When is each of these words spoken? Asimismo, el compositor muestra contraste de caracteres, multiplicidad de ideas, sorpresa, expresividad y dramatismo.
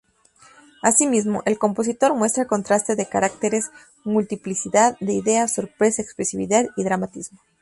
Asimismo, 0.81 1.43
el 1.45 1.59
compositor 1.59 2.15
muestra 2.15 2.47
contraste 2.47 2.95
de 2.95 3.05
caracteres, 3.07 3.69
multiplicidad 4.03 4.97
de 4.99 5.13
ideas, 5.13 5.53
sorpresa, 5.53 6.01
expresividad 6.01 6.65
y 6.75 6.83
dramatismo. 6.83 7.39